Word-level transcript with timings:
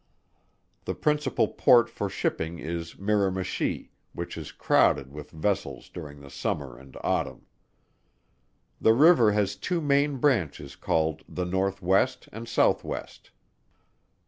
The 0.85 0.95
principal 0.95 1.47
port 1.47 1.87
for 1.87 2.09
shipping 2.09 2.57
is 2.57 2.97
Miramichi, 2.97 3.91
which 4.13 4.35
is 4.35 4.51
crowded 4.51 5.11
with 5.13 5.29
vessels 5.29 5.89
during 5.89 6.21
the 6.21 6.31
summer 6.31 6.75
and 6.75 6.97
autumn. 7.03 7.45
The 8.79 8.93
river 8.93 9.33
has 9.33 9.55
two 9.55 9.79
main 9.79 10.17
branches 10.17 10.75
called 10.75 11.23
the 11.29 11.45
northwest 11.45 12.27
and 12.31 12.49
southwest. 12.49 13.29